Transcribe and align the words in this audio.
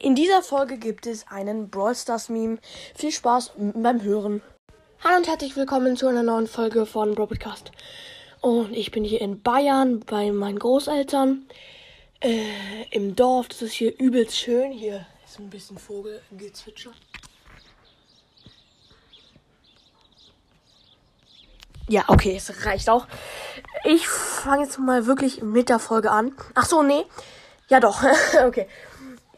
In 0.00 0.14
dieser 0.14 0.42
Folge 0.42 0.78
gibt 0.78 1.08
es 1.08 1.26
einen 1.26 1.70
Brawl 1.70 1.92
Stars 1.92 2.28
Meme. 2.28 2.58
Viel 2.94 3.10
Spaß 3.10 3.50
beim 3.56 4.00
Hören. 4.00 4.42
Hallo 5.02 5.16
und 5.16 5.26
herzlich 5.26 5.56
willkommen 5.56 5.96
zu 5.96 6.06
einer 6.06 6.22
neuen 6.22 6.46
Folge 6.46 6.86
von 6.86 7.16
Brawl 7.16 7.26
Podcast. 7.26 7.72
Und 8.40 8.76
ich 8.76 8.92
bin 8.92 9.02
hier 9.02 9.20
in 9.20 9.42
Bayern 9.42 9.98
bei 9.98 10.30
meinen 10.30 10.60
Großeltern 10.60 11.48
äh, 12.20 12.84
im 12.92 13.16
Dorf. 13.16 13.48
Das 13.48 13.60
ist 13.60 13.72
hier 13.72 13.98
übelst 13.98 14.36
schön. 14.38 14.70
Hier 14.70 15.04
ist 15.26 15.40
ein 15.40 15.50
bisschen 15.50 15.78
Vogelgezwitscher. 15.78 16.92
Ja, 21.88 22.04
okay, 22.06 22.36
es 22.36 22.64
reicht 22.64 22.88
auch. 22.88 23.08
Ich 23.82 24.06
fange 24.06 24.62
jetzt 24.62 24.78
mal 24.78 25.06
wirklich 25.06 25.42
mit 25.42 25.68
der 25.68 25.80
Folge 25.80 26.12
an. 26.12 26.36
Ach 26.54 26.66
so, 26.66 26.84
nee. 26.84 27.04
Ja, 27.66 27.80
doch. 27.80 28.00
okay. 28.46 28.68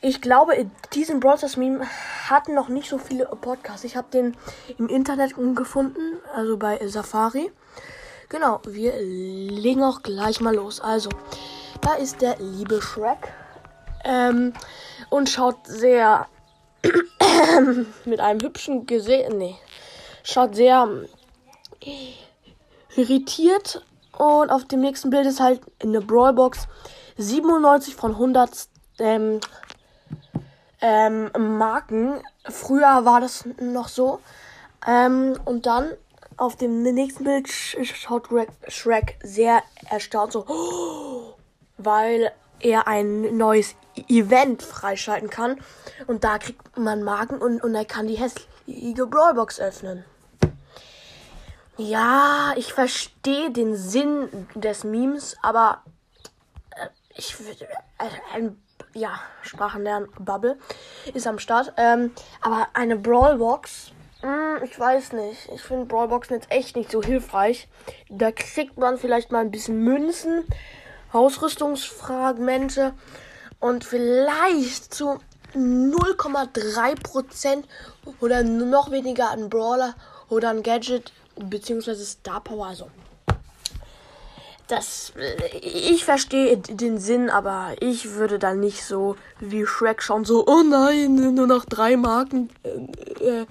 Ich 0.02 0.22
glaube, 0.22 0.54
diesen 0.94 1.20
Stars 1.20 1.58
Meme 1.58 1.86
hatten 2.30 2.54
noch 2.54 2.68
nicht 2.68 2.88
so 2.88 2.96
viele 2.96 3.26
Podcasts. 3.26 3.84
Ich 3.84 3.96
habe 3.96 4.08
den 4.10 4.34
im 4.78 4.88
Internet 4.88 5.34
gefunden, 5.54 6.18
also 6.34 6.56
bei 6.56 6.80
Safari. 6.88 7.52
Genau, 8.30 8.60
wir 8.66 8.94
legen 8.98 9.82
auch 9.82 10.02
gleich 10.02 10.40
mal 10.40 10.54
los. 10.54 10.80
Also, 10.80 11.10
da 11.82 11.94
ist 11.94 12.22
der 12.22 12.36
liebe 12.38 12.80
Shrek. 12.80 13.18
Ähm, 14.04 14.54
und 15.10 15.28
schaut 15.28 15.66
sehr 15.66 16.28
mit 18.06 18.20
einem 18.20 18.40
hübschen 18.40 18.86
Gesicht. 18.86 19.28
Nee. 19.34 19.56
Schaut 20.22 20.54
sehr 20.54 20.88
irritiert. 22.96 23.84
Und 24.16 24.50
auf 24.50 24.64
dem 24.64 24.80
nächsten 24.80 25.10
Bild 25.10 25.26
ist 25.26 25.40
halt 25.40 25.60
eine 25.82 26.00
Brawlbox 26.00 26.68
97 27.18 27.94
von 27.94 28.12
100 28.12 28.68
ähm, 28.98 29.40
ähm, 30.80 31.30
Marken. 31.58 32.20
Früher 32.48 33.04
war 33.04 33.20
das 33.20 33.44
noch 33.60 33.88
so. 33.88 34.20
Ähm, 34.86 35.38
und 35.44 35.66
dann 35.66 35.92
auf 36.36 36.56
dem 36.56 36.82
nächsten 36.82 37.24
Bild 37.24 37.48
schaut 37.48 38.28
Shrek 38.68 39.18
sehr 39.22 39.62
erstaunt 39.90 40.32
so, 40.32 40.46
weil 41.76 42.32
er 42.60 42.86
ein 42.86 43.36
neues 43.36 43.74
Event 44.08 44.62
freischalten 44.62 45.30
kann. 45.30 45.60
Und 46.06 46.24
da 46.24 46.38
kriegt 46.38 46.76
man 46.78 47.02
Marken 47.02 47.38
und, 47.38 47.62
und 47.62 47.74
er 47.74 47.84
kann 47.84 48.06
die 48.06 48.16
hässliche 48.16 49.06
Brawlbox 49.06 49.60
öffnen. 49.60 50.04
Ja, 51.76 52.52
ich 52.56 52.72
verstehe 52.72 53.50
den 53.50 53.74
Sinn 53.74 54.48
des 54.54 54.84
Memes, 54.84 55.36
aber 55.42 55.82
äh, 56.72 56.88
ich 57.16 57.40
würde 57.40 57.64
äh, 57.98 58.34
ein 58.34 58.60
ja, 58.94 59.20
Sprachenlernen 59.42 60.08
Bubble 60.18 60.58
ist 61.14 61.26
am 61.26 61.38
Start. 61.38 61.72
Ähm, 61.76 62.12
aber 62.40 62.68
eine 62.74 62.96
Brawlbox, 62.96 63.92
mh, 64.22 64.58
hm, 64.58 64.64
ich 64.64 64.78
weiß 64.78 65.12
nicht. 65.12 65.48
Ich 65.54 65.62
finde 65.62 65.86
Brawlboxen 65.86 66.36
jetzt 66.36 66.50
echt 66.50 66.76
nicht 66.76 66.90
so 66.90 67.02
hilfreich. 67.02 67.68
Da 68.08 68.32
kriegt 68.32 68.78
man 68.78 68.98
vielleicht 68.98 69.32
mal 69.32 69.40
ein 69.40 69.50
bisschen 69.50 69.82
Münzen, 69.82 70.44
Ausrüstungsfragmente 71.12 72.94
und 73.58 73.84
vielleicht 73.84 74.94
zu 74.94 75.18
0,3% 75.54 77.64
oder 78.20 78.42
noch 78.42 78.90
weniger 78.90 79.30
ein 79.30 79.50
Brawler 79.50 79.94
oder 80.28 80.50
ein 80.50 80.62
Gadget 80.62 81.12
beziehungsweise 81.36 82.04
Star 82.04 82.40
Power. 82.40 82.66
Also 82.66 82.90
das, 84.70 85.12
ich 85.60 86.04
verstehe 86.04 86.56
den 86.56 86.98
Sinn, 86.98 87.30
aber 87.30 87.74
ich 87.80 88.12
würde 88.12 88.38
da 88.38 88.54
nicht 88.54 88.84
so 88.84 89.16
wie 89.40 89.66
Shrek 89.66 90.02
schauen, 90.02 90.24
so, 90.24 90.46
oh 90.46 90.62
nein, 90.62 91.14
nur 91.14 91.46
noch 91.46 91.64
drei 91.64 91.96
Marken, 91.96 92.50
äh, 92.62 93.24
äh, 93.24 93.46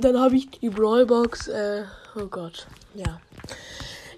dann 0.00 0.20
habe 0.20 0.36
ich 0.36 0.50
die 0.50 0.70
Brawlbox, 0.70 1.48
äh, 1.48 1.84
oh 2.16 2.26
Gott, 2.26 2.66
ja. 2.94 3.20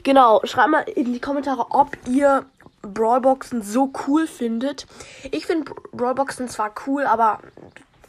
Genau, 0.02 0.40
schreibt 0.44 0.70
mal 0.70 0.82
in 0.82 1.12
die 1.12 1.20
Kommentare, 1.20 1.66
ob 1.70 1.96
ihr 2.06 2.46
Brawlboxen 2.82 3.62
so 3.62 3.90
cool 4.06 4.26
findet. 4.26 4.86
Ich 5.32 5.46
finde 5.46 5.72
Brawlboxen 5.92 6.48
zwar 6.48 6.72
cool, 6.86 7.04
aber 7.04 7.40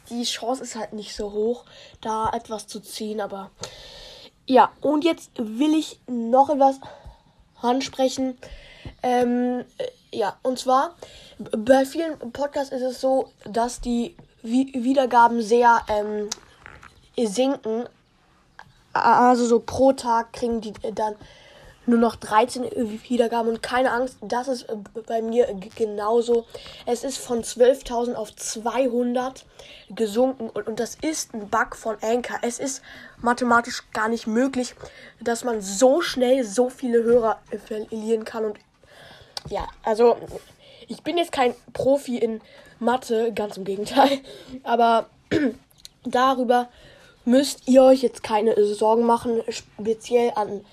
die 0.08 0.22
Chance 0.22 0.62
ist 0.62 0.76
halt 0.76 0.92
nicht 0.92 1.14
so 1.14 1.32
hoch, 1.32 1.64
da 2.00 2.30
etwas 2.32 2.66
zu 2.66 2.80
ziehen, 2.80 3.20
aber 3.20 3.50
ja, 4.46 4.70
und 4.80 5.04
jetzt 5.04 5.30
will 5.36 5.74
ich 5.74 6.00
noch 6.06 6.48
etwas 6.48 6.76
ansprechen. 7.62 8.38
Ähm, 9.02 9.64
äh, 9.78 10.16
ja, 10.16 10.36
und 10.42 10.58
zwar 10.58 10.96
bei 11.38 11.84
vielen 11.84 12.18
Podcasts 12.32 12.72
ist 12.72 12.82
es 12.82 13.00
so, 13.00 13.30
dass 13.44 13.80
die 13.80 14.16
Wiedergaben 14.42 15.42
sehr 15.42 15.80
ähm, 15.88 16.28
sinken. 17.16 17.88
Also 18.92 19.46
so 19.46 19.60
pro 19.60 19.92
Tag 19.92 20.32
kriegen 20.32 20.60
die 20.60 20.72
dann 20.94 21.14
nur 21.88 21.98
noch 21.98 22.16
13 22.16 22.64
Wiedergaben 23.08 23.48
und 23.48 23.62
keine 23.62 23.90
Angst, 23.92 24.18
das 24.20 24.46
ist 24.46 24.64
äh, 24.64 24.76
bei 25.06 25.22
mir 25.22 25.48
genauso. 25.74 26.44
Es 26.86 27.02
ist 27.02 27.18
von 27.18 27.42
12.000 27.42 28.14
auf 28.14 28.34
200 28.36 29.46
gesunken 29.90 30.50
und, 30.50 30.66
und 30.66 30.78
das 30.78 30.96
ist 30.96 31.34
ein 31.34 31.48
Bug 31.48 31.74
von 31.74 31.96
Anchor. 32.02 32.38
Es 32.42 32.58
ist 32.58 32.82
mathematisch 33.22 33.84
gar 33.92 34.08
nicht 34.08 34.26
möglich, 34.26 34.74
dass 35.20 35.44
man 35.44 35.62
so 35.62 36.02
schnell 36.02 36.44
so 36.44 36.68
viele 36.68 37.02
Hörer 37.02 37.40
verlieren 37.66 38.24
kann 38.24 38.44
und 38.44 38.58
ja, 39.48 39.66
also 39.82 40.16
ich 40.88 41.02
bin 41.02 41.16
jetzt 41.16 41.32
kein 41.32 41.54
Profi 41.72 42.18
in 42.18 42.40
Mathe, 42.80 43.32
ganz 43.32 43.56
im 43.56 43.64
Gegenteil, 43.64 44.20
aber 44.62 45.06
darüber 46.04 46.68
müsst 47.24 47.66
ihr 47.66 47.82
euch 47.82 48.02
jetzt 48.02 48.22
keine 48.22 48.62
Sorgen 48.74 49.04
machen, 49.04 49.42
speziell 49.48 50.32
an 50.34 50.64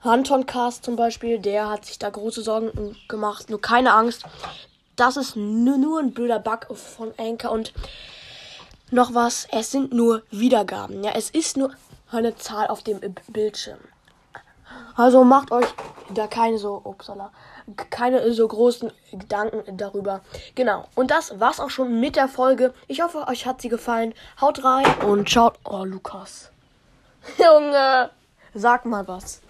Anton 0.00 0.46
Cast 0.46 0.84
zum 0.84 0.94
Beispiel, 0.94 1.38
der 1.38 1.68
hat 1.68 1.84
sich 1.84 1.98
da 1.98 2.08
große 2.08 2.42
Sorgen 2.42 2.96
gemacht. 3.08 3.50
Nur 3.50 3.60
keine 3.60 3.92
Angst. 3.94 4.24
Das 4.96 5.16
ist 5.16 5.36
nur, 5.36 5.98
ein 5.98 6.12
blöder 6.12 6.38
Bug 6.38 6.66
von 6.76 7.12
Anchor 7.18 7.50
und 7.50 7.72
noch 8.90 9.14
was. 9.14 9.48
Es 9.50 9.70
sind 9.70 9.92
nur 9.92 10.22
Wiedergaben. 10.30 11.02
Ja, 11.02 11.12
es 11.14 11.30
ist 11.30 11.56
nur 11.56 11.72
eine 12.10 12.36
Zahl 12.36 12.68
auf 12.68 12.82
dem 12.82 13.00
Bildschirm. 13.28 13.78
Also 14.96 15.24
macht 15.24 15.50
euch 15.52 15.66
da 16.10 16.26
keine 16.26 16.58
so, 16.58 16.80
upsala, 16.84 17.30
keine 17.90 18.32
so 18.32 18.46
großen 18.46 18.92
Gedanken 19.10 19.76
darüber. 19.76 20.20
Genau. 20.54 20.88
Und 20.94 21.10
das 21.10 21.38
war's 21.38 21.60
auch 21.60 21.70
schon 21.70 22.00
mit 22.00 22.16
der 22.16 22.28
Folge. 22.28 22.72
Ich 22.86 23.02
hoffe, 23.02 23.26
euch 23.28 23.46
hat 23.46 23.60
sie 23.60 23.68
gefallen. 23.68 24.14
Haut 24.40 24.64
rein 24.64 24.86
und 25.06 25.28
schaut. 25.30 25.58
Oh, 25.64 25.84
Lukas. 25.84 26.50
Junge, 27.38 28.10
sag 28.54 28.84
mal 28.86 29.06
was. 29.06 29.42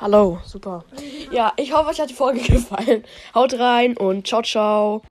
Hallo, 0.00 0.38
super. 0.44 0.84
Ja, 1.32 1.52
ich 1.56 1.72
hoffe, 1.72 1.90
euch 1.90 2.00
hat 2.00 2.08
die 2.08 2.14
Folge 2.14 2.40
gefallen. 2.52 3.02
Haut 3.34 3.58
rein 3.58 3.96
und 3.96 4.28
ciao, 4.28 4.42
ciao. 4.42 5.02